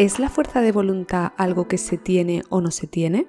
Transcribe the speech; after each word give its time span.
¿Es 0.00 0.18
la 0.18 0.30
fuerza 0.30 0.62
de 0.62 0.72
voluntad 0.72 1.32
algo 1.36 1.68
que 1.68 1.76
se 1.76 1.98
tiene 1.98 2.42
o 2.48 2.62
no 2.62 2.70
se 2.70 2.86
tiene? 2.86 3.26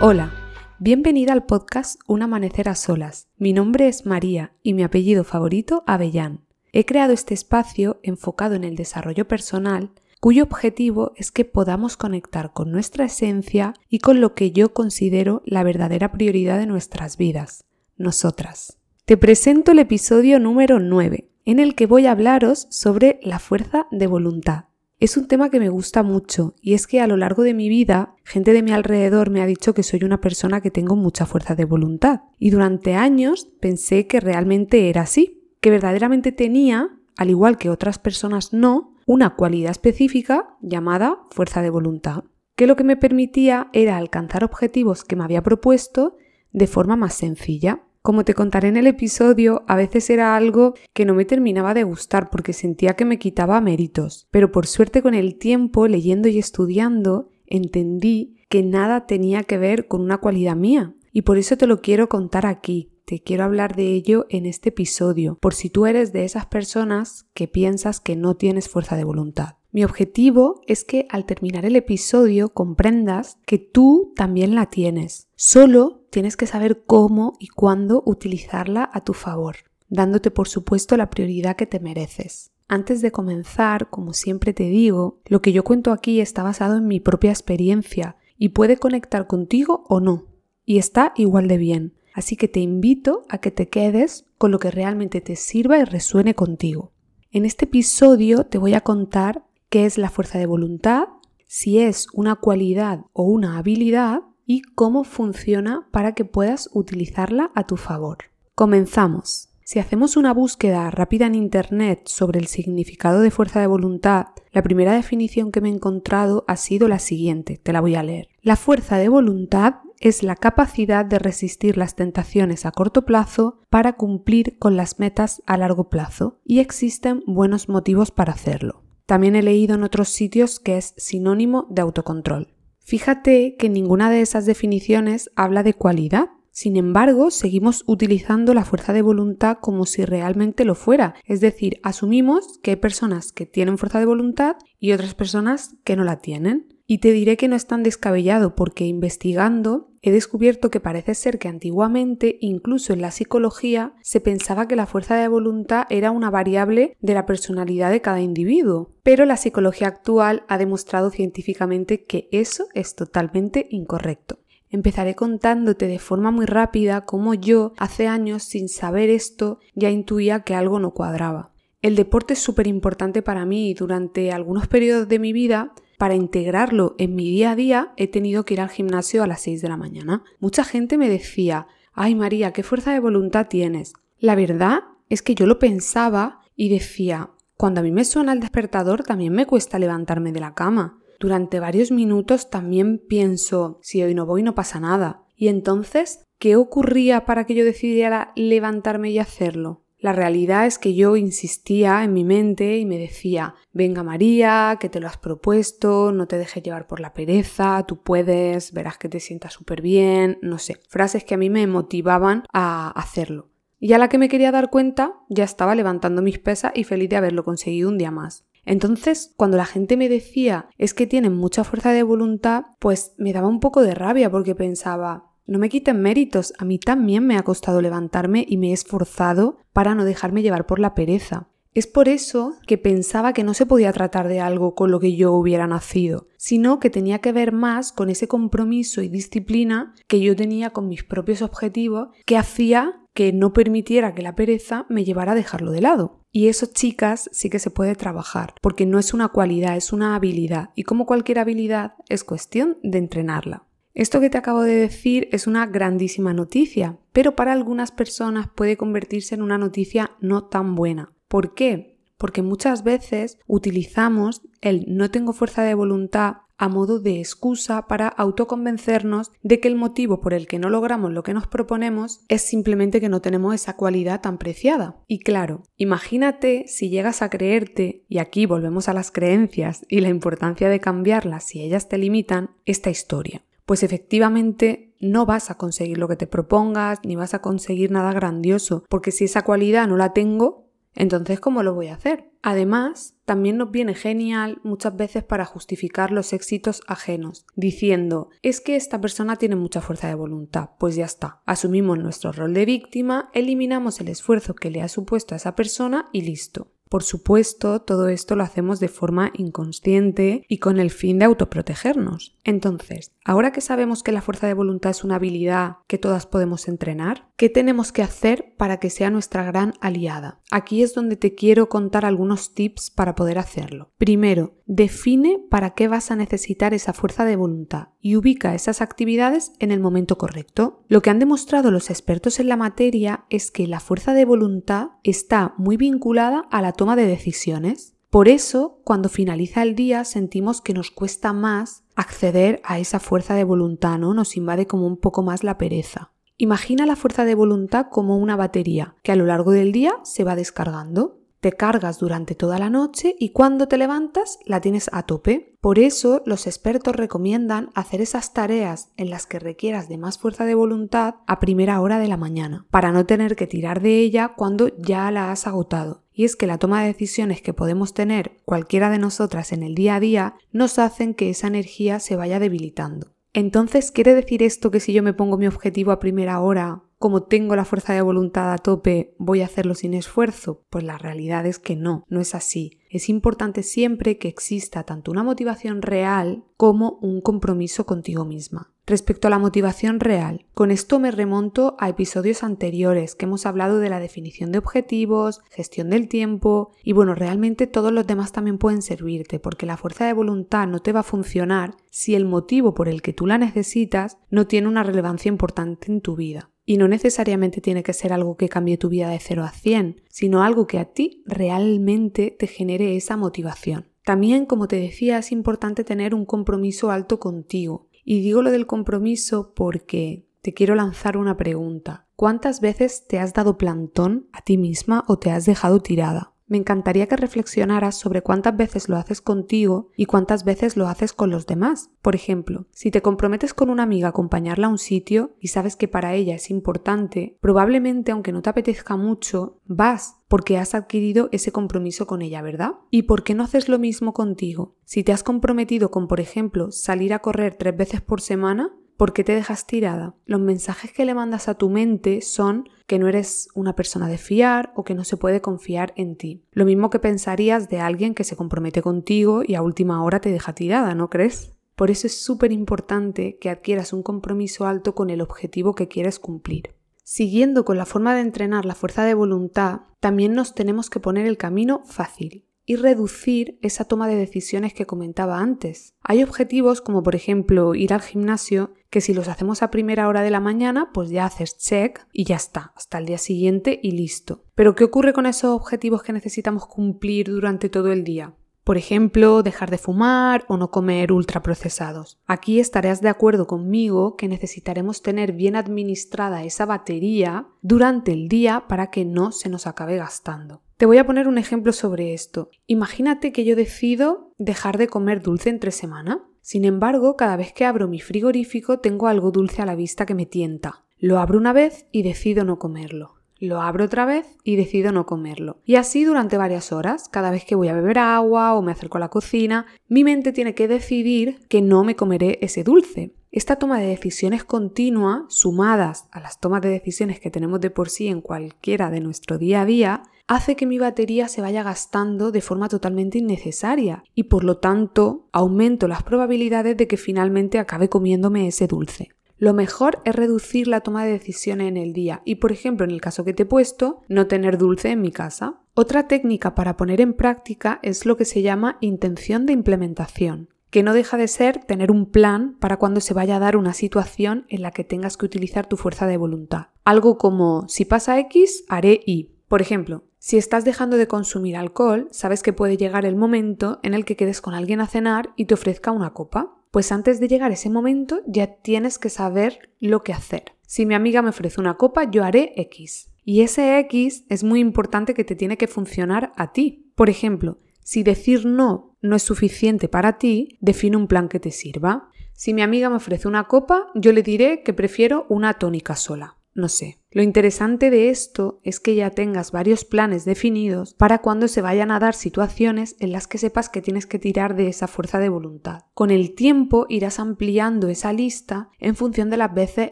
Hola, 0.00 0.34
bienvenida 0.80 1.32
al 1.32 1.46
podcast 1.46 2.00
Un 2.08 2.22
amanecer 2.22 2.68
a 2.68 2.74
solas. 2.74 3.28
Mi 3.36 3.52
nombre 3.52 3.86
es 3.86 4.04
María 4.04 4.50
y 4.64 4.74
mi 4.74 4.82
apellido 4.82 5.22
favorito 5.22 5.84
Avellán. 5.86 6.40
He 6.72 6.86
creado 6.86 7.12
este 7.12 7.34
espacio 7.34 8.00
enfocado 8.02 8.56
en 8.56 8.64
el 8.64 8.74
desarrollo 8.74 9.28
personal 9.28 9.92
cuyo 10.18 10.42
objetivo 10.42 11.12
es 11.14 11.30
que 11.30 11.44
podamos 11.44 11.96
conectar 11.96 12.52
con 12.52 12.72
nuestra 12.72 13.04
esencia 13.04 13.74
y 13.88 14.00
con 14.00 14.20
lo 14.20 14.34
que 14.34 14.50
yo 14.50 14.74
considero 14.74 15.42
la 15.46 15.62
verdadera 15.62 16.10
prioridad 16.10 16.58
de 16.58 16.66
nuestras 16.66 17.16
vidas, 17.16 17.62
nosotras. 17.96 18.78
Te 19.04 19.16
presento 19.16 19.70
el 19.70 19.78
episodio 19.78 20.40
número 20.40 20.80
9, 20.80 21.28
en 21.46 21.60
el 21.60 21.74
que 21.74 21.86
voy 21.86 22.06
a 22.06 22.10
hablaros 22.10 22.66
sobre 22.70 23.20
la 23.22 23.38
fuerza 23.38 23.86
de 23.90 24.06
voluntad. 24.06 24.64
Es 24.98 25.16
un 25.16 25.28
tema 25.28 25.48
que 25.48 25.60
me 25.60 25.68
gusta 25.68 26.02
mucho 26.02 26.54
y 26.60 26.74
es 26.74 26.86
que 26.86 27.00
a 27.00 27.06
lo 27.06 27.16
largo 27.16 27.42
de 27.42 27.54
mi 27.54 27.68
vida 27.68 28.14
gente 28.24 28.52
de 28.52 28.62
mi 28.62 28.72
alrededor 28.72 29.30
me 29.30 29.40
ha 29.42 29.46
dicho 29.46 29.72
que 29.72 29.82
soy 29.82 30.02
una 30.04 30.20
persona 30.20 30.60
que 30.60 30.70
tengo 30.70 30.96
mucha 30.96 31.24
fuerza 31.24 31.54
de 31.54 31.64
voluntad 31.64 32.22
y 32.38 32.50
durante 32.50 32.94
años 32.94 33.48
pensé 33.60 34.06
que 34.06 34.20
realmente 34.20 34.88
era 34.88 35.02
así, 35.02 35.50
que 35.60 35.70
verdaderamente 35.70 36.32
tenía, 36.32 36.98
al 37.16 37.30
igual 37.30 37.58
que 37.58 37.70
otras 37.70 37.98
personas 37.98 38.52
no, 38.52 38.96
una 39.06 39.36
cualidad 39.36 39.70
específica 39.70 40.56
llamada 40.62 41.18
fuerza 41.30 41.62
de 41.62 41.70
voluntad, 41.70 42.24
que 42.56 42.66
lo 42.66 42.74
que 42.74 42.84
me 42.84 42.96
permitía 42.96 43.68
era 43.72 43.98
alcanzar 43.98 44.42
objetivos 44.42 45.04
que 45.04 45.14
me 45.14 45.22
había 45.22 45.42
propuesto 45.42 46.16
de 46.52 46.66
forma 46.66 46.96
más 46.96 47.14
sencilla. 47.14 47.82
Como 48.06 48.24
te 48.24 48.34
contaré 48.34 48.68
en 48.68 48.76
el 48.76 48.86
episodio, 48.86 49.64
a 49.66 49.74
veces 49.74 50.10
era 50.10 50.36
algo 50.36 50.74
que 50.92 51.04
no 51.04 51.12
me 51.12 51.24
terminaba 51.24 51.74
de 51.74 51.82
gustar 51.82 52.30
porque 52.30 52.52
sentía 52.52 52.94
que 52.94 53.04
me 53.04 53.18
quitaba 53.18 53.60
méritos, 53.60 54.28
pero 54.30 54.52
por 54.52 54.68
suerte 54.68 55.02
con 55.02 55.12
el 55.12 55.38
tiempo, 55.38 55.88
leyendo 55.88 56.28
y 56.28 56.38
estudiando, 56.38 57.30
entendí 57.46 58.36
que 58.48 58.62
nada 58.62 59.06
tenía 59.06 59.42
que 59.42 59.58
ver 59.58 59.88
con 59.88 60.02
una 60.02 60.18
cualidad 60.18 60.54
mía, 60.54 60.94
y 61.10 61.22
por 61.22 61.36
eso 61.36 61.56
te 61.56 61.66
lo 61.66 61.80
quiero 61.80 62.08
contar 62.08 62.46
aquí. 62.46 62.92
Te 63.06 63.24
quiero 63.24 63.42
hablar 63.42 63.74
de 63.74 63.94
ello 63.94 64.26
en 64.28 64.46
este 64.46 64.68
episodio, 64.68 65.36
por 65.40 65.52
si 65.52 65.68
tú 65.68 65.86
eres 65.86 66.12
de 66.12 66.24
esas 66.24 66.46
personas 66.46 67.26
que 67.34 67.48
piensas 67.48 67.98
que 67.98 68.14
no 68.14 68.36
tienes 68.36 68.68
fuerza 68.68 68.96
de 68.96 69.02
voluntad. 69.02 69.56
Mi 69.72 69.82
objetivo 69.82 70.60
es 70.68 70.84
que 70.84 71.08
al 71.10 71.26
terminar 71.26 71.64
el 71.64 71.74
episodio 71.74 72.50
comprendas 72.50 73.38
que 73.46 73.58
tú 73.58 74.12
también 74.14 74.54
la 74.54 74.66
tienes. 74.66 75.25
Solo 75.38 76.00
tienes 76.08 76.34
que 76.34 76.46
saber 76.46 76.84
cómo 76.86 77.34
y 77.38 77.48
cuándo 77.48 78.02
utilizarla 78.06 78.88
a 78.90 79.04
tu 79.04 79.12
favor, 79.12 79.56
dándote 79.90 80.30
por 80.30 80.48
supuesto 80.48 80.96
la 80.96 81.10
prioridad 81.10 81.56
que 81.56 81.66
te 81.66 81.78
mereces. 81.78 82.52
Antes 82.68 83.02
de 83.02 83.12
comenzar, 83.12 83.90
como 83.90 84.14
siempre 84.14 84.54
te 84.54 84.64
digo, 84.64 85.20
lo 85.26 85.42
que 85.42 85.52
yo 85.52 85.62
cuento 85.62 85.92
aquí 85.92 86.22
está 86.22 86.42
basado 86.42 86.78
en 86.78 86.86
mi 86.86 87.00
propia 87.00 87.32
experiencia 87.32 88.16
y 88.38 88.48
puede 88.48 88.78
conectar 88.78 89.26
contigo 89.26 89.84
o 89.88 90.00
no. 90.00 90.24
Y 90.64 90.78
está 90.78 91.12
igual 91.16 91.48
de 91.48 91.58
bien. 91.58 91.92
Así 92.14 92.36
que 92.36 92.48
te 92.48 92.60
invito 92.60 93.26
a 93.28 93.36
que 93.36 93.50
te 93.50 93.68
quedes 93.68 94.24
con 94.38 94.50
lo 94.50 94.58
que 94.58 94.70
realmente 94.70 95.20
te 95.20 95.36
sirva 95.36 95.78
y 95.78 95.84
resuene 95.84 96.34
contigo. 96.34 96.92
En 97.30 97.44
este 97.44 97.66
episodio 97.66 98.46
te 98.46 98.56
voy 98.56 98.72
a 98.72 98.80
contar 98.80 99.44
qué 99.68 99.84
es 99.84 99.98
la 99.98 100.08
fuerza 100.08 100.38
de 100.38 100.46
voluntad, 100.46 101.08
si 101.46 101.78
es 101.78 102.06
una 102.14 102.36
cualidad 102.36 103.04
o 103.12 103.24
una 103.24 103.58
habilidad 103.58 104.22
y 104.46 104.62
cómo 104.62 105.04
funciona 105.04 105.88
para 105.90 106.12
que 106.12 106.24
puedas 106.24 106.70
utilizarla 106.72 107.50
a 107.54 107.66
tu 107.66 107.76
favor. 107.76 108.18
Comenzamos. 108.54 109.50
Si 109.64 109.80
hacemos 109.80 110.16
una 110.16 110.32
búsqueda 110.32 110.88
rápida 110.92 111.26
en 111.26 111.34
Internet 111.34 112.02
sobre 112.04 112.38
el 112.38 112.46
significado 112.46 113.20
de 113.20 113.32
fuerza 113.32 113.60
de 113.60 113.66
voluntad, 113.66 114.28
la 114.52 114.62
primera 114.62 114.94
definición 114.94 115.50
que 115.50 115.60
me 115.60 115.68
he 115.68 115.72
encontrado 115.72 116.44
ha 116.46 116.56
sido 116.56 116.86
la 116.86 117.00
siguiente, 117.00 117.60
te 117.60 117.72
la 117.72 117.80
voy 117.80 117.96
a 117.96 118.04
leer. 118.04 118.28
La 118.42 118.54
fuerza 118.54 118.96
de 118.96 119.08
voluntad 119.08 119.74
es 119.98 120.22
la 120.22 120.36
capacidad 120.36 121.04
de 121.04 121.18
resistir 121.18 121.76
las 121.76 121.96
tentaciones 121.96 122.64
a 122.64 122.70
corto 122.70 123.04
plazo 123.04 123.60
para 123.68 123.94
cumplir 123.94 124.56
con 124.58 124.76
las 124.76 125.00
metas 125.00 125.42
a 125.46 125.56
largo 125.56 125.88
plazo, 125.88 126.38
y 126.44 126.60
existen 126.60 127.24
buenos 127.26 127.68
motivos 127.68 128.12
para 128.12 128.34
hacerlo. 128.34 128.84
También 129.06 129.34
he 129.36 129.42
leído 129.42 129.74
en 129.74 129.82
otros 129.82 130.10
sitios 130.10 130.60
que 130.60 130.76
es 130.76 130.94
sinónimo 130.96 131.66
de 131.70 131.82
autocontrol. 131.82 132.55
Fíjate 132.86 133.56
que 133.56 133.68
ninguna 133.68 134.10
de 134.10 134.20
esas 134.20 134.46
definiciones 134.46 135.32
habla 135.34 135.64
de 135.64 135.74
cualidad. 135.74 136.28
Sin 136.52 136.76
embargo, 136.76 137.32
seguimos 137.32 137.82
utilizando 137.88 138.54
la 138.54 138.64
fuerza 138.64 138.92
de 138.92 139.02
voluntad 139.02 139.58
como 139.60 139.86
si 139.86 140.04
realmente 140.04 140.64
lo 140.64 140.76
fuera. 140.76 141.16
Es 141.24 141.40
decir, 141.40 141.80
asumimos 141.82 142.60
que 142.62 142.70
hay 142.70 142.76
personas 142.76 143.32
que 143.32 143.44
tienen 143.44 143.76
fuerza 143.76 143.98
de 143.98 144.06
voluntad 144.06 144.54
y 144.78 144.92
otras 144.92 145.16
personas 145.16 145.74
que 145.82 145.96
no 145.96 146.04
la 146.04 146.20
tienen. 146.20 146.75
Y 146.88 146.98
te 146.98 147.10
diré 147.10 147.36
que 147.36 147.48
no 147.48 147.56
es 147.56 147.66
tan 147.66 147.82
descabellado 147.82 148.54
porque 148.54 148.84
investigando 148.84 149.90
he 150.02 150.12
descubierto 150.12 150.70
que 150.70 150.78
parece 150.78 151.16
ser 151.16 151.40
que 151.40 151.48
antiguamente, 151.48 152.38
incluso 152.40 152.92
en 152.92 153.00
la 153.00 153.10
psicología, 153.10 153.94
se 154.02 154.20
pensaba 154.20 154.68
que 154.68 154.76
la 154.76 154.86
fuerza 154.86 155.16
de 155.16 155.26
voluntad 155.26 155.86
era 155.90 156.12
una 156.12 156.30
variable 156.30 156.96
de 157.00 157.14
la 157.14 157.26
personalidad 157.26 157.90
de 157.90 158.00
cada 158.00 158.20
individuo. 158.20 158.92
Pero 159.02 159.24
la 159.24 159.36
psicología 159.36 159.88
actual 159.88 160.44
ha 160.46 160.58
demostrado 160.58 161.10
científicamente 161.10 162.04
que 162.04 162.28
eso 162.30 162.68
es 162.72 162.94
totalmente 162.94 163.66
incorrecto. 163.70 164.38
Empezaré 164.70 165.16
contándote 165.16 165.88
de 165.88 165.98
forma 165.98 166.30
muy 166.30 166.46
rápida 166.46 167.04
cómo 167.04 167.34
yo, 167.34 167.72
hace 167.78 168.06
años, 168.06 168.44
sin 168.44 168.68
saber 168.68 169.10
esto, 169.10 169.58
ya 169.74 169.90
intuía 169.90 170.44
que 170.44 170.54
algo 170.54 170.78
no 170.78 170.92
cuadraba. 170.92 171.52
El 171.82 171.96
deporte 171.96 172.34
es 172.34 172.40
súper 172.40 172.68
importante 172.68 173.22
para 173.22 173.44
mí 173.44 173.70
y 173.70 173.74
durante 173.74 174.30
algunos 174.30 174.68
periodos 174.68 175.08
de 175.08 175.18
mi 175.18 175.32
vida 175.32 175.72
para 175.98 176.14
integrarlo 176.14 176.94
en 176.98 177.14
mi 177.14 177.24
día 177.24 177.52
a 177.52 177.56
día 177.56 177.92
he 177.96 178.08
tenido 178.08 178.44
que 178.44 178.54
ir 178.54 178.60
al 178.60 178.70
gimnasio 178.70 179.22
a 179.22 179.26
las 179.26 179.40
6 179.42 179.62
de 179.62 179.68
la 179.68 179.76
mañana. 179.76 180.24
Mucha 180.38 180.64
gente 180.64 180.98
me 180.98 181.08
decía, 181.08 181.66
ay 181.92 182.14
María, 182.14 182.52
qué 182.52 182.62
fuerza 182.62 182.92
de 182.92 183.00
voluntad 183.00 183.48
tienes. 183.48 183.94
La 184.18 184.34
verdad 184.34 184.80
es 185.08 185.22
que 185.22 185.34
yo 185.34 185.46
lo 185.46 185.58
pensaba 185.58 186.40
y 186.54 186.68
decía, 186.68 187.30
cuando 187.56 187.80
a 187.80 187.82
mí 187.82 187.90
me 187.90 188.04
suena 188.04 188.32
el 188.32 188.40
despertador 188.40 189.02
también 189.02 189.32
me 189.32 189.46
cuesta 189.46 189.78
levantarme 189.78 190.32
de 190.32 190.40
la 190.40 190.54
cama. 190.54 191.00
Durante 191.18 191.60
varios 191.60 191.90
minutos 191.90 192.50
también 192.50 192.98
pienso, 192.98 193.78
si 193.82 194.02
hoy 194.02 194.14
no 194.14 194.26
voy 194.26 194.42
no 194.42 194.54
pasa 194.54 194.80
nada. 194.80 195.22
Y 195.34 195.48
entonces, 195.48 196.24
¿qué 196.38 196.56
ocurría 196.56 197.24
para 197.24 197.44
que 197.44 197.54
yo 197.54 197.64
decidiera 197.64 198.32
levantarme 198.36 199.10
y 199.10 199.18
hacerlo? 199.18 199.85
La 199.98 200.12
realidad 200.12 200.66
es 200.66 200.78
que 200.78 200.94
yo 200.94 201.16
insistía 201.16 202.04
en 202.04 202.12
mi 202.12 202.24
mente 202.24 202.76
y 202.76 202.84
me 202.84 202.98
decía, 202.98 203.54
venga 203.72 204.02
María, 204.02 204.76
que 204.78 204.88
te 204.88 205.00
lo 205.00 205.06
has 205.06 205.16
propuesto, 205.16 206.12
no 206.12 206.26
te 206.26 206.36
dejes 206.36 206.62
llevar 206.62 206.86
por 206.86 207.00
la 207.00 207.14
pereza, 207.14 207.84
tú 207.86 208.02
puedes, 208.02 208.72
verás 208.72 208.98
que 208.98 209.08
te 209.08 209.20
sientas 209.20 209.54
súper 209.54 209.80
bien, 209.80 210.38
no 210.42 210.58
sé, 210.58 210.78
frases 210.88 211.24
que 211.24 211.34
a 211.34 211.38
mí 211.38 211.48
me 211.48 211.66
motivaban 211.66 212.44
a 212.52 212.90
hacerlo. 212.90 213.50
Y 213.78 213.92
a 213.92 213.98
la 213.98 214.08
que 214.08 214.18
me 214.18 214.28
quería 214.28 214.52
dar 214.52 214.70
cuenta, 214.70 215.14
ya 215.28 215.44
estaba 215.44 215.74
levantando 215.74 216.22
mis 216.22 216.38
pesas 216.38 216.72
y 216.74 216.84
feliz 216.84 217.10
de 217.10 217.16
haberlo 217.16 217.44
conseguido 217.44 217.88
un 217.88 217.98
día 217.98 218.10
más. 218.10 218.46
Entonces, 218.66 219.32
cuando 219.36 219.56
la 219.56 219.64
gente 219.64 219.96
me 219.96 220.08
decía 220.08 220.68
es 220.76 220.92
que 220.92 221.06
tienen 221.06 221.34
mucha 221.34 221.62
fuerza 221.62 221.92
de 221.92 222.02
voluntad, 222.02 222.64
pues 222.80 223.14
me 223.16 223.32
daba 223.32 223.48
un 223.48 223.60
poco 223.60 223.82
de 223.82 223.94
rabia 223.94 224.28
porque 224.28 224.56
pensaba, 224.56 225.25
no 225.46 225.58
me 225.58 225.68
quiten 225.68 226.00
méritos, 226.00 226.52
a 226.58 226.64
mí 226.64 226.78
también 226.78 227.26
me 227.26 227.36
ha 227.36 227.42
costado 227.42 227.80
levantarme 227.80 228.44
y 228.48 228.56
me 228.56 228.70
he 228.70 228.72
esforzado 228.72 229.58
para 229.72 229.94
no 229.94 230.04
dejarme 230.04 230.42
llevar 230.42 230.66
por 230.66 230.78
la 230.78 230.94
pereza. 230.94 231.48
Es 231.76 231.86
por 231.86 232.08
eso 232.08 232.54
que 232.66 232.78
pensaba 232.78 233.34
que 233.34 233.44
no 233.44 233.52
se 233.52 233.66
podía 233.66 233.92
tratar 233.92 234.28
de 234.28 234.40
algo 234.40 234.74
con 234.74 234.90
lo 234.90 234.98
que 234.98 235.14
yo 235.14 235.32
hubiera 235.32 235.66
nacido, 235.66 236.26
sino 236.38 236.80
que 236.80 236.88
tenía 236.88 237.18
que 237.18 237.32
ver 237.32 237.52
más 237.52 237.92
con 237.92 238.08
ese 238.08 238.28
compromiso 238.28 239.02
y 239.02 239.08
disciplina 239.08 239.94
que 240.08 240.20
yo 240.20 240.34
tenía 240.34 240.70
con 240.70 240.88
mis 240.88 241.04
propios 241.04 241.42
objetivos 241.42 242.08
que 242.24 242.38
hacía 242.38 243.02
que 243.12 243.34
no 243.34 243.52
permitiera 243.52 244.14
que 244.14 244.22
la 244.22 244.34
pereza 244.34 244.86
me 244.88 245.04
llevara 245.04 245.32
a 245.32 245.34
dejarlo 245.34 245.70
de 245.70 245.82
lado. 245.82 246.22
Y 246.32 246.48
eso, 246.48 246.66
chicas, 246.66 247.28
sí 247.32 247.50
que 247.50 247.58
se 247.58 247.70
puede 247.70 247.94
trabajar, 247.94 248.54
porque 248.62 248.86
no 248.86 248.98
es 248.98 249.12
una 249.12 249.28
cualidad, 249.28 249.76
es 249.76 249.92
una 249.92 250.14
habilidad, 250.14 250.70
y 250.76 250.84
como 250.84 251.06
cualquier 251.06 251.38
habilidad, 251.38 251.94
es 252.08 252.24
cuestión 252.24 252.78
de 252.82 252.98
entrenarla. 252.98 253.66
Esto 253.96 254.20
que 254.20 254.28
te 254.28 254.36
acabo 254.36 254.60
de 254.60 254.74
decir 254.74 255.26
es 255.32 255.46
una 255.46 255.64
grandísima 255.64 256.34
noticia, 256.34 256.98
pero 257.14 257.34
para 257.34 257.52
algunas 257.52 257.92
personas 257.92 258.46
puede 258.54 258.76
convertirse 258.76 259.34
en 259.34 259.40
una 259.40 259.56
noticia 259.56 260.10
no 260.20 260.44
tan 260.44 260.74
buena. 260.74 261.14
¿Por 261.28 261.54
qué? 261.54 261.98
Porque 262.18 262.42
muchas 262.42 262.84
veces 262.84 263.38
utilizamos 263.46 264.42
el 264.60 264.84
no 264.86 265.10
tengo 265.10 265.32
fuerza 265.32 265.62
de 265.62 265.72
voluntad 265.72 266.42
a 266.58 266.68
modo 266.68 267.00
de 267.00 267.20
excusa 267.20 267.86
para 267.86 268.08
autoconvencernos 268.08 269.32
de 269.42 269.60
que 269.60 269.68
el 269.68 269.76
motivo 269.76 270.20
por 270.20 270.34
el 270.34 270.46
que 270.46 270.58
no 270.58 270.68
logramos 270.68 271.10
lo 271.10 271.22
que 271.22 271.32
nos 271.32 271.46
proponemos 271.46 272.20
es 272.28 272.42
simplemente 272.42 273.00
que 273.00 273.08
no 273.08 273.22
tenemos 273.22 273.54
esa 273.54 273.76
cualidad 273.76 274.20
tan 274.20 274.36
preciada. 274.36 274.96
Y 275.06 275.20
claro, 275.20 275.62
imagínate 275.78 276.66
si 276.68 276.90
llegas 276.90 277.22
a 277.22 277.30
creerte, 277.30 278.04
y 278.10 278.18
aquí 278.18 278.44
volvemos 278.44 278.90
a 278.90 278.92
las 278.92 279.10
creencias 279.10 279.86
y 279.88 280.00
la 280.00 280.10
importancia 280.10 280.68
de 280.68 280.80
cambiarlas 280.80 281.44
si 281.44 281.62
ellas 281.62 281.88
te 281.88 281.96
limitan, 281.96 282.50
esta 282.66 282.90
historia 282.90 283.42
pues 283.66 283.82
efectivamente 283.82 284.94
no 285.00 285.26
vas 285.26 285.50
a 285.50 285.56
conseguir 285.56 285.98
lo 285.98 286.08
que 286.08 286.16
te 286.16 286.26
propongas, 286.26 287.00
ni 287.04 287.16
vas 287.16 287.34
a 287.34 287.42
conseguir 287.42 287.90
nada 287.90 288.12
grandioso, 288.12 288.84
porque 288.88 289.10
si 289.10 289.24
esa 289.24 289.42
cualidad 289.42 289.86
no 289.86 289.96
la 289.96 290.12
tengo, 290.14 290.64
Entonces, 290.98 291.40
¿cómo 291.40 291.62
lo 291.62 291.74
voy 291.74 291.88
a 291.88 291.94
hacer? 291.94 292.30
Además, 292.42 293.16
también 293.26 293.58
nos 293.58 293.70
viene 293.70 293.94
genial 293.94 294.60
muchas 294.64 294.96
veces 294.96 295.22
para 295.24 295.44
justificar 295.44 296.10
los 296.10 296.32
éxitos 296.32 296.80
ajenos, 296.86 297.44
diciendo, 297.54 298.30
es 298.40 298.62
que 298.62 298.76
esta 298.76 298.98
persona 298.98 299.36
tiene 299.36 299.56
mucha 299.56 299.82
fuerza 299.82 300.08
de 300.08 300.14
voluntad, 300.14 300.70
pues 300.78 300.96
ya 300.96 301.04
está, 301.04 301.42
asumimos 301.44 301.98
nuestro 301.98 302.32
rol 302.32 302.54
de 302.54 302.64
víctima, 302.64 303.28
eliminamos 303.34 304.00
el 304.00 304.08
esfuerzo 304.08 304.54
que 304.54 304.70
le 304.70 304.80
ha 304.80 304.88
supuesto 304.88 305.34
a 305.34 305.36
esa 305.36 305.54
persona 305.54 306.08
y 306.12 306.22
listo. 306.22 306.72
Por 306.88 307.02
supuesto, 307.02 307.82
todo 307.82 308.08
esto 308.08 308.36
lo 308.36 308.44
hacemos 308.44 308.80
de 308.80 308.88
forma 308.88 309.32
inconsciente 309.34 310.44
y 310.48 310.58
con 310.58 310.78
el 310.78 310.90
fin 310.90 311.18
de 311.18 311.24
autoprotegernos. 311.24 312.36
Entonces, 312.44 313.12
ahora 313.24 313.52
que 313.52 313.60
sabemos 313.60 314.02
que 314.02 314.12
la 314.12 314.22
fuerza 314.22 314.46
de 314.46 314.54
voluntad 314.54 314.92
es 314.92 315.02
una 315.02 315.16
habilidad 315.16 315.78
que 315.88 315.98
todas 315.98 316.26
podemos 316.26 316.68
entrenar, 316.68 317.28
¿qué 317.36 317.48
tenemos 317.48 317.92
que 317.92 318.02
hacer 318.02 318.54
para 318.56 318.78
que 318.78 318.90
sea 318.90 319.10
nuestra 319.10 319.44
gran 319.44 319.74
aliada? 319.80 320.40
Aquí 320.50 320.82
es 320.82 320.94
donde 320.94 321.16
te 321.16 321.34
quiero 321.34 321.68
contar 321.68 322.04
algunos 322.04 322.54
tips 322.54 322.90
para 322.90 323.14
poder 323.14 323.38
hacerlo. 323.38 323.90
Primero, 323.98 324.54
define 324.66 325.40
para 325.50 325.70
qué 325.70 325.88
vas 325.88 326.10
a 326.10 326.16
necesitar 326.16 326.72
esa 326.72 326.92
fuerza 326.92 327.24
de 327.24 327.36
voluntad 327.36 327.88
y 328.06 328.14
ubica 328.14 328.54
esas 328.54 328.82
actividades 328.82 329.50
en 329.58 329.72
el 329.72 329.80
momento 329.80 330.16
correcto. 330.16 330.84
Lo 330.86 331.02
que 331.02 331.10
han 331.10 331.18
demostrado 331.18 331.72
los 331.72 331.90
expertos 331.90 332.38
en 332.38 332.48
la 332.48 332.56
materia 332.56 333.24
es 333.30 333.50
que 333.50 333.66
la 333.66 333.80
fuerza 333.80 334.14
de 334.14 334.24
voluntad 334.24 334.90
está 335.02 335.54
muy 335.58 335.76
vinculada 335.76 336.46
a 336.52 336.62
la 336.62 336.70
toma 336.70 336.94
de 336.94 337.08
decisiones. 337.08 337.96
Por 338.08 338.28
eso, 338.28 338.80
cuando 338.84 339.08
finaliza 339.08 339.64
el 339.64 339.74
día, 339.74 340.04
sentimos 340.04 340.60
que 340.60 340.72
nos 340.72 340.92
cuesta 340.92 341.32
más 341.32 341.82
acceder 341.96 342.60
a 342.62 342.78
esa 342.78 343.00
fuerza 343.00 343.34
de 343.34 343.42
voluntad, 343.42 343.98
¿no? 343.98 344.14
Nos 344.14 344.36
invade 344.36 344.68
como 344.68 344.86
un 344.86 344.98
poco 344.98 345.24
más 345.24 345.42
la 345.42 345.58
pereza. 345.58 346.12
Imagina 346.36 346.86
la 346.86 346.94
fuerza 346.94 347.24
de 347.24 347.34
voluntad 347.34 347.86
como 347.90 348.18
una 348.18 348.36
batería 348.36 348.94
que 349.02 349.10
a 349.10 349.16
lo 349.16 349.26
largo 349.26 349.50
del 349.50 349.72
día 349.72 349.94
se 350.04 350.22
va 350.22 350.36
descargando 350.36 351.18
te 351.46 351.52
cargas 351.52 352.00
durante 352.00 352.34
toda 352.34 352.58
la 352.58 352.70
noche 352.70 353.14
y 353.20 353.28
cuando 353.28 353.68
te 353.68 353.78
levantas 353.78 354.40
la 354.46 354.60
tienes 354.60 354.90
a 354.92 355.04
tope. 355.04 355.54
Por 355.60 355.78
eso 355.78 356.20
los 356.26 356.48
expertos 356.48 356.96
recomiendan 356.96 357.70
hacer 357.76 358.00
esas 358.00 358.32
tareas 358.32 358.90
en 358.96 359.10
las 359.10 359.26
que 359.26 359.38
requieras 359.38 359.88
de 359.88 359.96
más 359.96 360.18
fuerza 360.18 360.44
de 360.44 360.56
voluntad 360.56 361.14
a 361.28 361.38
primera 361.38 361.80
hora 361.80 362.00
de 362.00 362.08
la 362.08 362.16
mañana, 362.16 362.66
para 362.72 362.90
no 362.90 363.06
tener 363.06 363.36
que 363.36 363.46
tirar 363.46 363.80
de 363.80 364.00
ella 364.00 364.32
cuando 364.36 364.76
ya 364.76 365.08
la 365.12 365.30
has 365.30 365.46
agotado. 365.46 366.02
Y 366.12 366.24
es 366.24 366.34
que 366.34 366.48
la 366.48 366.58
toma 366.58 366.80
de 366.80 366.88
decisiones 366.88 367.42
que 367.42 367.54
podemos 367.54 367.94
tener 367.94 368.38
cualquiera 368.44 368.90
de 368.90 368.98
nosotras 368.98 369.52
en 369.52 369.62
el 369.62 369.76
día 369.76 369.94
a 369.94 370.00
día 370.00 370.34
nos 370.50 370.80
hacen 370.80 371.14
que 371.14 371.30
esa 371.30 371.46
energía 371.46 372.00
se 372.00 372.16
vaya 372.16 372.40
debilitando. 372.40 373.12
Entonces, 373.34 373.92
¿quiere 373.92 374.16
decir 374.16 374.42
esto 374.42 374.72
que 374.72 374.80
si 374.80 374.92
yo 374.92 375.04
me 375.04 375.14
pongo 375.14 375.38
mi 375.38 375.46
objetivo 375.46 375.92
a 375.92 376.00
primera 376.00 376.40
hora 376.40 376.82
como 376.98 377.24
tengo 377.24 377.56
la 377.56 377.64
fuerza 377.64 377.92
de 377.92 378.00
voluntad 378.00 378.52
a 378.52 378.58
tope, 378.58 379.14
voy 379.18 379.42
a 379.42 379.46
hacerlo 379.46 379.74
sin 379.74 379.94
esfuerzo? 379.94 380.64
Pues 380.70 380.84
la 380.84 380.98
realidad 380.98 381.46
es 381.46 381.58
que 381.58 381.76
no, 381.76 382.04
no 382.08 382.20
es 382.20 382.34
así. 382.34 382.78
Es 382.88 383.08
importante 383.08 383.62
siempre 383.62 384.18
que 384.18 384.28
exista 384.28 384.84
tanto 384.84 385.10
una 385.10 385.22
motivación 385.22 385.82
real 385.82 386.44
como 386.56 386.98
un 387.02 387.20
compromiso 387.20 387.84
contigo 387.84 388.24
misma. 388.24 388.72
Respecto 388.86 389.26
a 389.26 389.30
la 389.30 389.40
motivación 389.40 389.98
real, 389.98 390.46
con 390.54 390.70
esto 390.70 391.00
me 391.00 391.10
remonto 391.10 391.76
a 391.80 391.88
episodios 391.88 392.44
anteriores 392.44 393.16
que 393.16 393.24
hemos 393.24 393.44
hablado 393.44 393.80
de 393.80 393.90
la 393.90 393.98
definición 393.98 394.52
de 394.52 394.58
objetivos, 394.58 395.40
gestión 395.50 395.90
del 395.90 396.08
tiempo 396.08 396.70
y 396.84 396.92
bueno, 396.92 397.16
realmente 397.16 397.66
todos 397.66 397.90
los 397.90 398.06
demás 398.06 398.30
también 398.30 398.58
pueden 398.58 398.82
servirte 398.82 399.40
porque 399.40 399.66
la 399.66 399.76
fuerza 399.76 400.06
de 400.06 400.12
voluntad 400.12 400.68
no 400.68 400.78
te 400.78 400.92
va 400.92 401.00
a 401.00 401.02
funcionar 401.02 401.74
si 401.90 402.14
el 402.14 402.26
motivo 402.26 402.74
por 402.74 402.88
el 402.88 403.02
que 403.02 403.12
tú 403.12 403.26
la 403.26 403.38
necesitas 403.38 404.18
no 404.30 404.46
tiene 404.46 404.68
una 404.68 404.84
relevancia 404.84 405.28
importante 405.28 405.90
en 405.90 406.00
tu 406.00 406.14
vida. 406.14 406.50
Y 406.66 406.76
no 406.76 406.88
necesariamente 406.88 407.62
tiene 407.62 407.82
que 407.82 407.92
ser 407.94 408.12
algo 408.12 408.36
que 408.36 408.50
cambie 408.50 408.76
tu 408.76 408.88
vida 408.88 409.08
de 409.08 409.20
0 409.20 409.44
a 409.44 409.50
100, 409.52 410.02
sino 410.10 410.42
algo 410.42 410.66
que 410.66 410.78
a 410.78 410.84
ti 410.84 411.22
realmente 411.24 412.34
te 412.36 412.48
genere 412.48 412.96
esa 412.96 413.16
motivación. 413.16 413.86
También, 414.04 414.46
como 414.46 414.68
te 414.68 414.76
decía, 414.76 415.18
es 415.18 415.32
importante 415.32 415.84
tener 415.84 416.14
un 416.14 416.26
compromiso 416.26 416.90
alto 416.90 417.18
contigo. 417.18 417.88
Y 418.04 418.20
digo 418.20 418.42
lo 418.42 418.50
del 418.50 418.66
compromiso 418.66 419.52
porque 419.54 420.26
te 420.42 420.54
quiero 420.54 420.74
lanzar 420.74 421.16
una 421.16 421.36
pregunta. 421.36 422.06
¿Cuántas 422.14 422.60
veces 422.60 423.06
te 423.08 423.18
has 423.18 423.34
dado 423.34 423.58
plantón 423.58 424.28
a 424.32 424.42
ti 424.42 424.58
misma 424.58 425.04
o 425.08 425.18
te 425.18 425.30
has 425.30 425.44
dejado 425.44 425.80
tirada? 425.80 426.35
Me 426.48 426.58
encantaría 426.58 427.08
que 427.08 427.16
reflexionaras 427.16 427.96
sobre 427.96 428.22
cuántas 428.22 428.56
veces 428.56 428.88
lo 428.88 428.96
haces 428.96 429.20
contigo 429.20 429.90
y 429.96 430.06
cuántas 430.06 430.44
veces 430.44 430.76
lo 430.76 430.86
haces 430.86 431.12
con 431.12 431.30
los 431.30 431.46
demás. 431.46 431.90
Por 432.02 432.14
ejemplo, 432.14 432.66
si 432.70 432.92
te 432.92 433.02
comprometes 433.02 433.52
con 433.52 433.68
una 433.68 433.82
amiga 433.82 434.06
a 434.06 434.10
acompañarla 434.10 434.68
a 434.68 434.70
un 434.70 434.78
sitio 434.78 435.34
y 435.40 435.48
sabes 435.48 435.74
que 435.74 435.88
para 435.88 436.14
ella 436.14 436.36
es 436.36 436.50
importante, 436.50 437.36
probablemente 437.40 438.12
aunque 438.12 438.30
no 438.30 438.42
te 438.42 438.50
apetezca 438.50 438.96
mucho, 438.96 439.60
vas 439.66 440.16
porque 440.28 440.58
has 440.58 440.74
adquirido 440.74 441.28
ese 441.32 441.52
compromiso 441.52 442.06
con 442.06 442.22
ella, 442.22 442.42
¿verdad? 442.42 442.74
¿Y 442.90 443.02
por 443.02 443.24
qué 443.24 443.34
no 443.34 443.44
haces 443.44 443.68
lo 443.68 443.78
mismo 443.78 444.12
contigo? 444.12 444.76
Si 444.84 445.02
te 445.02 445.12
has 445.12 445.22
comprometido 445.22 445.90
con, 445.90 446.06
por 446.06 446.20
ejemplo, 446.20 446.70
salir 446.70 447.12
a 447.12 447.20
correr 447.20 447.56
tres 447.56 447.76
veces 447.76 448.00
por 448.00 448.20
semana, 448.20 448.72
¿Por 448.96 449.12
qué 449.12 449.24
te 449.24 449.34
dejas 449.34 449.66
tirada? 449.66 450.14
Los 450.24 450.40
mensajes 450.40 450.90
que 450.90 451.04
le 451.04 451.14
mandas 451.14 451.48
a 451.48 451.54
tu 451.54 451.68
mente 451.68 452.22
son 452.22 452.68
que 452.86 452.98
no 452.98 453.08
eres 453.08 453.48
una 453.54 453.74
persona 453.74 454.08
de 454.08 454.16
fiar 454.16 454.72
o 454.74 454.84
que 454.84 454.94
no 454.94 455.04
se 455.04 455.18
puede 455.18 455.42
confiar 455.42 455.92
en 455.96 456.16
ti. 456.16 456.44
Lo 456.52 456.64
mismo 456.64 456.88
que 456.88 456.98
pensarías 456.98 457.68
de 457.68 457.80
alguien 457.80 458.14
que 458.14 458.24
se 458.24 458.36
compromete 458.36 458.80
contigo 458.80 459.42
y 459.46 459.54
a 459.54 459.62
última 459.62 460.02
hora 460.02 460.20
te 460.20 460.30
deja 460.30 460.54
tirada, 460.54 460.94
¿no 460.94 461.10
crees? 461.10 461.52
Por 461.74 461.90
eso 461.90 462.06
es 462.06 462.18
súper 462.18 462.52
importante 462.52 463.36
que 463.38 463.50
adquieras 463.50 463.92
un 463.92 464.02
compromiso 464.02 464.66
alto 464.66 464.94
con 464.94 465.10
el 465.10 465.20
objetivo 465.20 465.74
que 465.74 465.88
quieres 465.88 466.18
cumplir. 466.18 466.74
Siguiendo 467.04 467.66
con 467.66 467.76
la 467.76 467.84
forma 467.84 468.14
de 468.14 468.22
entrenar 468.22 468.64
la 468.64 468.74
fuerza 468.74 469.04
de 469.04 469.14
voluntad, 469.14 469.82
también 470.00 470.34
nos 470.34 470.54
tenemos 470.54 470.88
que 470.88 471.00
poner 471.00 471.26
el 471.26 471.36
camino 471.36 471.82
fácil 471.84 472.46
y 472.64 472.76
reducir 472.76 473.58
esa 473.62 473.84
toma 473.84 474.08
de 474.08 474.16
decisiones 474.16 474.74
que 474.74 474.86
comentaba 474.86 475.38
antes. 475.38 475.94
Hay 476.02 476.22
objetivos 476.22 476.80
como 476.80 477.02
por 477.02 477.14
ejemplo 477.14 477.74
ir 477.74 477.94
al 477.94 478.02
gimnasio 478.02 478.74
que 478.90 479.00
si 479.00 479.14
los 479.14 479.28
hacemos 479.28 479.62
a 479.62 479.70
primera 479.70 480.08
hora 480.08 480.22
de 480.22 480.30
la 480.30 480.40
mañana 480.40 480.90
pues 480.92 481.10
ya 481.10 481.24
haces 481.24 481.58
check 481.58 482.06
y 482.12 482.24
ya 482.24 482.36
está, 482.36 482.72
hasta 482.76 482.98
el 482.98 483.06
día 483.06 483.18
siguiente 483.18 483.78
y 483.82 483.92
listo. 483.92 484.44
Pero 484.54 484.74
¿qué 484.74 484.84
ocurre 484.84 485.12
con 485.12 485.26
esos 485.26 485.50
objetivos 485.50 486.02
que 486.02 486.12
necesitamos 486.12 486.66
cumplir 486.66 487.28
durante 487.28 487.68
todo 487.68 487.92
el 487.92 488.04
día? 488.04 488.34
Por 488.66 488.78
ejemplo, 488.78 489.44
dejar 489.44 489.70
de 489.70 489.78
fumar 489.78 490.44
o 490.48 490.56
no 490.56 490.72
comer 490.72 491.12
ultraprocesados. 491.12 492.18
Aquí 492.26 492.58
estarás 492.58 493.00
de 493.00 493.08
acuerdo 493.08 493.46
conmigo 493.46 494.16
que 494.16 494.26
necesitaremos 494.26 495.02
tener 495.02 495.30
bien 495.30 495.54
administrada 495.54 496.42
esa 496.42 496.66
batería 496.66 497.46
durante 497.62 498.10
el 498.10 498.26
día 498.26 498.64
para 498.66 498.90
que 498.90 499.04
no 499.04 499.30
se 499.30 499.48
nos 499.50 499.68
acabe 499.68 499.98
gastando. 499.98 500.62
Te 500.78 500.84
voy 500.84 500.98
a 500.98 501.06
poner 501.06 501.28
un 501.28 501.38
ejemplo 501.38 501.72
sobre 501.72 502.12
esto. 502.12 502.50
Imagínate 502.66 503.32
que 503.32 503.44
yo 503.44 503.54
decido 503.54 504.32
dejar 504.36 504.78
de 504.78 504.88
comer 504.88 505.22
dulce 505.22 505.48
entre 505.48 505.70
semana. 505.70 506.24
Sin 506.46 506.64
embargo, 506.64 507.16
cada 507.16 507.36
vez 507.36 507.52
que 507.52 507.64
abro 507.64 507.88
mi 507.88 507.98
frigorífico 507.98 508.78
tengo 508.78 509.08
algo 509.08 509.32
dulce 509.32 509.62
a 509.62 509.66
la 509.66 509.74
vista 509.74 510.06
que 510.06 510.14
me 510.14 510.26
tienta. 510.26 510.84
Lo 510.96 511.18
abro 511.18 511.38
una 511.38 511.52
vez 511.52 511.86
y 511.90 512.04
decido 512.04 512.44
no 512.44 512.60
comerlo. 512.60 513.16
Lo 513.40 513.60
abro 513.60 513.86
otra 513.86 514.04
vez 514.06 514.28
y 514.44 514.54
decido 514.54 514.92
no 514.92 515.06
comerlo. 515.06 515.58
Y 515.64 515.74
así 515.74 516.04
durante 516.04 516.36
varias 516.36 516.70
horas, 516.70 517.08
cada 517.08 517.32
vez 517.32 517.44
que 517.44 517.56
voy 517.56 517.66
a 517.66 517.74
beber 517.74 517.98
agua 517.98 518.54
o 518.54 518.62
me 518.62 518.70
acerco 518.70 518.96
a 518.96 519.00
la 519.00 519.08
cocina, 519.08 519.66
mi 519.88 520.04
mente 520.04 520.30
tiene 520.30 520.54
que 520.54 520.68
decidir 520.68 521.40
que 521.48 521.62
no 521.62 521.82
me 521.82 521.96
comeré 521.96 522.38
ese 522.40 522.62
dulce. 522.62 523.12
Esta 523.32 523.56
toma 523.56 523.80
de 523.80 523.88
decisiones 523.88 524.44
continua, 524.44 525.26
sumadas 525.28 526.06
a 526.12 526.20
las 526.20 526.38
tomas 526.38 526.62
de 526.62 526.68
decisiones 526.68 527.18
que 527.18 527.32
tenemos 527.32 527.60
de 527.60 527.70
por 527.70 527.90
sí 527.90 528.06
en 528.06 528.20
cualquiera 528.20 528.88
de 528.88 529.00
nuestro 529.00 529.36
día 529.36 529.62
a 529.62 529.66
día, 529.66 530.04
hace 530.28 530.56
que 530.56 530.66
mi 530.66 530.78
batería 530.78 531.28
se 531.28 531.40
vaya 531.40 531.62
gastando 531.62 532.32
de 532.32 532.40
forma 532.40 532.68
totalmente 532.68 533.18
innecesaria 533.18 534.02
y 534.14 534.24
por 534.24 534.44
lo 534.44 534.58
tanto 534.58 535.28
aumento 535.32 535.88
las 535.88 536.02
probabilidades 536.02 536.76
de 536.76 536.88
que 536.88 536.96
finalmente 536.96 537.58
acabe 537.58 537.88
comiéndome 537.88 538.48
ese 538.48 538.66
dulce. 538.66 539.10
Lo 539.38 539.52
mejor 539.52 540.00
es 540.04 540.16
reducir 540.16 540.66
la 540.66 540.80
toma 540.80 541.04
de 541.04 541.12
decisiones 541.12 541.68
en 541.68 541.76
el 541.76 541.92
día 541.92 542.22
y, 542.24 542.36
por 542.36 542.52
ejemplo, 542.52 542.84
en 542.84 542.90
el 542.90 543.02
caso 543.02 543.22
que 543.22 543.34
te 543.34 543.42
he 543.42 543.46
puesto, 543.46 544.00
no 544.08 544.26
tener 544.26 544.56
dulce 544.56 544.90
en 544.90 545.02
mi 545.02 545.12
casa. 545.12 545.60
Otra 545.74 546.08
técnica 546.08 546.54
para 546.54 546.78
poner 546.78 547.02
en 547.02 547.12
práctica 547.12 547.78
es 547.82 548.06
lo 548.06 548.16
que 548.16 548.24
se 548.24 548.40
llama 548.40 548.78
intención 548.80 549.44
de 549.44 549.52
implementación, 549.52 550.48
que 550.70 550.82
no 550.82 550.94
deja 550.94 551.18
de 551.18 551.28
ser 551.28 551.58
tener 551.58 551.90
un 551.90 552.06
plan 552.06 552.56
para 552.60 552.78
cuando 552.78 553.02
se 553.02 553.12
vaya 553.12 553.36
a 553.36 553.40
dar 553.40 553.58
una 553.58 553.74
situación 553.74 554.46
en 554.48 554.62
la 554.62 554.70
que 554.70 554.84
tengas 554.84 555.18
que 555.18 555.26
utilizar 555.26 555.68
tu 555.68 555.76
fuerza 555.76 556.06
de 556.06 556.16
voluntad. 556.16 556.68
Algo 556.84 557.18
como 557.18 557.68
si 557.68 557.84
pasa 557.84 558.18
X, 558.18 558.64
haré 558.68 559.00
Y. 559.04 559.32
Por 559.48 559.60
ejemplo, 559.60 560.04
si 560.26 560.38
estás 560.38 560.64
dejando 560.64 560.96
de 560.96 561.06
consumir 561.06 561.56
alcohol, 561.56 562.08
sabes 562.10 562.42
que 562.42 562.52
puede 562.52 562.76
llegar 562.76 563.06
el 563.06 563.14
momento 563.14 563.78
en 563.84 563.94
el 563.94 564.04
que 564.04 564.16
quedes 564.16 564.40
con 564.40 564.54
alguien 564.54 564.80
a 564.80 564.88
cenar 564.88 565.30
y 565.36 565.44
te 565.44 565.54
ofrezca 565.54 565.92
una 565.92 566.14
copa. 566.14 566.56
Pues 566.72 566.90
antes 566.90 567.20
de 567.20 567.28
llegar 567.28 567.52
ese 567.52 567.70
momento 567.70 568.22
ya 568.26 568.56
tienes 568.56 568.98
que 568.98 569.08
saber 569.08 569.70
lo 569.78 570.02
que 570.02 570.12
hacer. 570.12 570.46
Si 570.62 570.84
mi 570.84 570.96
amiga 570.96 571.22
me 571.22 571.28
ofrece 571.28 571.60
una 571.60 571.76
copa, 571.76 572.10
yo 572.10 572.24
haré 572.24 572.54
X. 572.56 573.12
Y 573.24 573.42
ese 573.42 573.78
X 573.78 574.24
es 574.28 574.42
muy 574.42 574.58
importante 574.58 575.14
que 575.14 575.22
te 575.22 575.36
tiene 575.36 575.56
que 575.56 575.68
funcionar 575.68 576.32
a 576.34 576.50
ti. 576.50 576.90
Por 576.96 577.08
ejemplo, 577.08 577.58
si 577.84 578.02
decir 578.02 578.46
no 578.46 578.96
no 579.02 579.14
es 579.14 579.22
suficiente 579.22 579.88
para 579.88 580.18
ti, 580.18 580.58
define 580.60 580.96
un 580.96 581.06
plan 581.06 581.28
que 581.28 581.38
te 581.38 581.52
sirva. 581.52 582.10
Si 582.32 582.52
mi 582.52 582.62
amiga 582.62 582.90
me 582.90 582.96
ofrece 582.96 583.28
una 583.28 583.44
copa, 583.44 583.92
yo 583.94 584.10
le 584.10 584.24
diré 584.24 584.64
que 584.64 584.72
prefiero 584.72 585.24
una 585.28 585.54
tónica 585.54 585.94
sola. 585.94 586.36
No 586.56 586.68
sé. 586.68 586.98
Lo 587.10 587.22
interesante 587.22 587.90
de 587.90 588.10
esto 588.10 588.60
es 588.62 588.80
que 588.80 588.94
ya 588.94 589.10
tengas 589.10 589.52
varios 589.52 589.84
planes 589.84 590.24
definidos 590.24 590.94
para 590.94 591.18
cuando 591.18 591.48
se 591.48 591.62
vayan 591.62 591.90
a 591.90 592.00
dar 592.00 592.14
situaciones 592.14 592.96
en 592.98 593.12
las 593.12 593.26
que 593.28 593.38
sepas 593.38 593.68
que 593.68 593.82
tienes 593.82 594.06
que 594.06 594.18
tirar 594.18 594.56
de 594.56 594.68
esa 594.68 594.88
fuerza 594.88 595.18
de 595.18 595.28
voluntad. 595.28 595.82
Con 595.94 596.10
el 596.10 596.34
tiempo 596.34 596.86
irás 596.88 597.20
ampliando 597.20 597.88
esa 597.88 598.12
lista 598.12 598.70
en 598.78 598.96
función 598.96 599.30
de 599.30 599.36
las 599.36 599.54
veces 599.54 599.90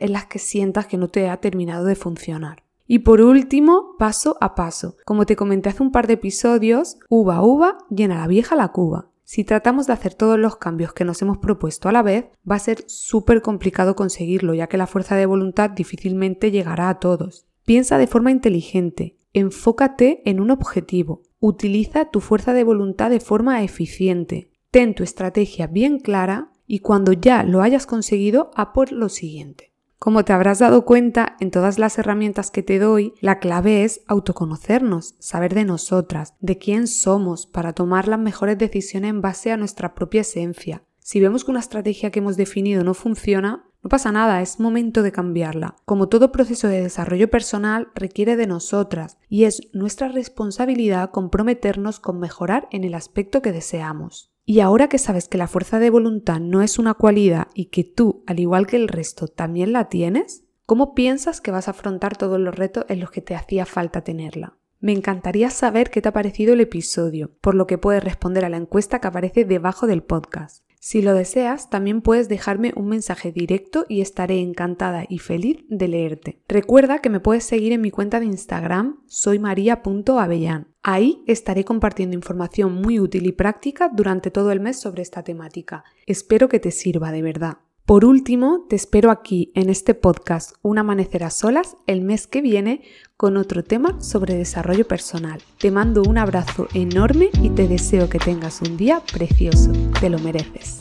en 0.00 0.12
las 0.12 0.26
que 0.26 0.38
sientas 0.38 0.86
que 0.86 0.96
no 0.96 1.08
te 1.08 1.28
ha 1.28 1.36
terminado 1.36 1.84
de 1.84 1.94
funcionar. 1.94 2.64
Y 2.86 3.00
por 3.00 3.20
último, 3.20 3.96
paso 3.98 4.36
a 4.40 4.54
paso. 4.54 4.96
Como 5.06 5.24
te 5.24 5.36
comenté 5.36 5.70
hace 5.70 5.82
un 5.82 5.92
par 5.92 6.06
de 6.06 6.14
episodios, 6.14 6.98
uva 7.08 7.42
uva, 7.42 7.78
llena 7.88 8.18
la 8.18 8.26
vieja 8.26 8.56
la 8.56 8.68
cuba. 8.72 9.10
Si 9.24 9.42
tratamos 9.42 9.86
de 9.86 9.94
hacer 9.94 10.14
todos 10.14 10.38
los 10.38 10.56
cambios 10.56 10.92
que 10.92 11.04
nos 11.04 11.20
hemos 11.22 11.38
propuesto 11.38 11.88
a 11.88 11.92
la 11.92 12.02
vez, 12.02 12.26
va 12.48 12.56
a 12.56 12.60
ser 12.60 12.84
súper 12.86 13.40
complicado 13.40 13.96
conseguirlo, 13.96 14.54
ya 14.54 14.66
que 14.66 14.76
la 14.76 14.86
fuerza 14.86 15.16
de 15.16 15.26
voluntad 15.26 15.70
difícilmente 15.70 16.50
llegará 16.50 16.90
a 16.90 16.98
todos. 17.00 17.46
Piensa 17.64 17.96
de 17.96 18.06
forma 18.06 18.30
inteligente, 18.30 19.16
enfócate 19.32 20.22
en 20.28 20.40
un 20.40 20.50
objetivo, 20.50 21.22
utiliza 21.40 22.10
tu 22.10 22.20
fuerza 22.20 22.52
de 22.52 22.64
voluntad 22.64 23.10
de 23.10 23.20
forma 23.20 23.62
eficiente, 23.62 24.50
ten 24.70 24.94
tu 24.94 25.02
estrategia 25.02 25.66
bien 25.66 25.98
clara 25.98 26.52
y 26.66 26.80
cuando 26.80 27.12
ya 27.12 27.42
lo 27.42 27.62
hayas 27.62 27.86
conseguido, 27.86 28.50
a 28.54 28.72
por 28.72 28.92
lo 28.92 29.08
siguiente. 29.08 29.73
Como 30.04 30.22
te 30.22 30.34
habrás 30.34 30.58
dado 30.58 30.84
cuenta, 30.84 31.34
en 31.40 31.50
todas 31.50 31.78
las 31.78 31.96
herramientas 31.96 32.50
que 32.50 32.62
te 32.62 32.78
doy, 32.78 33.14
la 33.22 33.38
clave 33.38 33.84
es 33.84 34.02
autoconocernos, 34.06 35.14
saber 35.18 35.54
de 35.54 35.64
nosotras, 35.64 36.34
de 36.40 36.58
quién 36.58 36.88
somos, 36.88 37.46
para 37.46 37.72
tomar 37.72 38.06
las 38.06 38.18
mejores 38.18 38.58
decisiones 38.58 39.08
en 39.08 39.22
base 39.22 39.50
a 39.50 39.56
nuestra 39.56 39.94
propia 39.94 40.20
esencia. 40.20 40.82
Si 40.98 41.20
vemos 41.20 41.42
que 41.42 41.52
una 41.52 41.60
estrategia 41.60 42.10
que 42.10 42.18
hemos 42.18 42.36
definido 42.36 42.84
no 42.84 42.92
funciona, 42.92 43.64
no 43.82 43.88
pasa 43.88 44.12
nada, 44.12 44.42
es 44.42 44.60
momento 44.60 45.02
de 45.02 45.10
cambiarla. 45.10 45.76
Como 45.86 46.10
todo 46.10 46.32
proceso 46.32 46.68
de 46.68 46.82
desarrollo 46.82 47.30
personal 47.30 47.88
requiere 47.94 48.36
de 48.36 48.46
nosotras 48.46 49.16
y 49.30 49.44
es 49.44 49.70
nuestra 49.72 50.08
responsabilidad 50.08 51.12
comprometernos 51.12 51.98
con 51.98 52.20
mejorar 52.20 52.68
en 52.72 52.84
el 52.84 52.92
aspecto 52.92 53.40
que 53.40 53.52
deseamos. 53.52 54.33
Y 54.46 54.60
ahora 54.60 54.88
que 54.88 54.98
sabes 54.98 55.28
que 55.28 55.38
la 55.38 55.48
fuerza 55.48 55.78
de 55.78 55.88
voluntad 55.88 56.38
no 56.38 56.62
es 56.62 56.78
una 56.78 56.94
cualidad 56.94 57.48
y 57.54 57.66
que 57.66 57.82
tú, 57.82 58.22
al 58.26 58.40
igual 58.40 58.66
que 58.66 58.76
el 58.76 58.88
resto, 58.88 59.26
también 59.26 59.72
la 59.72 59.88
tienes, 59.88 60.44
¿cómo 60.66 60.94
piensas 60.94 61.40
que 61.40 61.50
vas 61.50 61.68
a 61.68 61.70
afrontar 61.70 62.16
todos 62.16 62.38
los 62.38 62.54
retos 62.54 62.84
en 62.88 63.00
los 63.00 63.10
que 63.10 63.22
te 63.22 63.34
hacía 63.34 63.64
falta 63.64 64.02
tenerla? 64.02 64.58
Me 64.80 64.92
encantaría 64.92 65.48
saber 65.48 65.90
qué 65.90 66.02
te 66.02 66.10
ha 66.10 66.12
parecido 66.12 66.52
el 66.52 66.60
episodio, 66.60 67.30
por 67.40 67.54
lo 67.54 67.66
que 67.66 67.78
puedes 67.78 68.04
responder 68.04 68.44
a 68.44 68.50
la 68.50 68.58
encuesta 68.58 69.00
que 69.00 69.06
aparece 69.06 69.46
debajo 69.46 69.86
del 69.86 70.02
podcast. 70.02 70.62
Si 70.78 71.00
lo 71.00 71.14
deseas, 71.14 71.70
también 71.70 72.02
puedes 72.02 72.28
dejarme 72.28 72.74
un 72.76 72.88
mensaje 72.88 73.32
directo 73.32 73.86
y 73.88 74.02
estaré 74.02 74.40
encantada 74.40 75.06
y 75.08 75.20
feliz 75.20 75.64
de 75.70 75.88
leerte. 75.88 76.42
Recuerda 76.46 76.98
que 76.98 77.08
me 77.08 77.20
puedes 77.20 77.44
seguir 77.44 77.72
en 77.72 77.80
mi 77.80 77.90
cuenta 77.90 78.20
de 78.20 78.26
Instagram, 78.26 79.00
soymaria.avellán. 79.06 80.73
Ahí 80.86 81.24
estaré 81.26 81.64
compartiendo 81.64 82.14
información 82.14 82.74
muy 82.74 83.00
útil 83.00 83.24
y 83.24 83.32
práctica 83.32 83.88
durante 83.88 84.30
todo 84.30 84.52
el 84.52 84.60
mes 84.60 84.78
sobre 84.78 85.00
esta 85.00 85.22
temática. 85.22 85.82
Espero 86.04 86.46
que 86.50 86.60
te 86.60 86.70
sirva 86.70 87.10
de 87.10 87.22
verdad. 87.22 87.56
Por 87.86 88.04
último, 88.04 88.66
te 88.68 88.76
espero 88.76 89.10
aquí 89.10 89.50
en 89.54 89.70
este 89.70 89.94
podcast 89.94 90.56
Un 90.60 90.76
amanecer 90.76 91.24
a 91.24 91.30
solas 91.30 91.78
el 91.86 92.02
mes 92.02 92.26
que 92.26 92.42
viene 92.42 92.82
con 93.16 93.38
otro 93.38 93.64
tema 93.64 93.98
sobre 94.02 94.34
desarrollo 94.34 94.86
personal. 94.86 95.40
Te 95.58 95.70
mando 95.70 96.02
un 96.02 96.18
abrazo 96.18 96.68
enorme 96.74 97.30
y 97.42 97.48
te 97.48 97.66
deseo 97.66 98.10
que 98.10 98.18
tengas 98.18 98.60
un 98.60 98.76
día 98.76 99.00
precioso. 99.10 99.72
Te 100.00 100.10
lo 100.10 100.18
mereces. 100.18 100.80